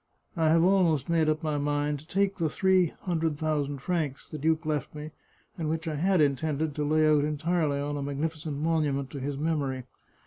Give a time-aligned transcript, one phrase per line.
[0.35, 4.39] I have almost made up my mind to take the three hundred thousand francs the
[4.39, 5.11] duke left me,
[5.59, 9.37] and which I had intended to lay out entirely on a magnificent monument to his
[9.37, 9.83] memory.